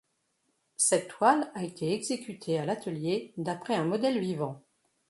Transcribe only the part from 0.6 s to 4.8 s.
Cette toile a été exécutée à l'atelier d'après un modèle vivant.